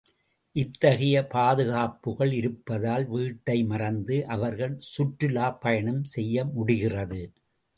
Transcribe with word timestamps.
இத்தகைய 0.55 1.17
பாதுகாப்புகள் 1.27 2.31
இருப்பதால் 2.31 3.05
வீட்டை 3.05 3.63
மறந்து 3.63 4.27
அவர்கள் 4.27 4.75
சுற்றுலாப் 4.91 5.61
பயணம் 5.61 6.03
செய்ய 6.15 6.45
முடிகிறது. 6.53 7.21